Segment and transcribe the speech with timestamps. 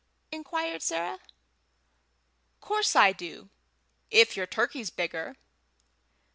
[0.31, 1.19] inquired Sarah.
[2.59, 3.51] "Course I do,
[4.09, 5.35] if your turkey's bigger."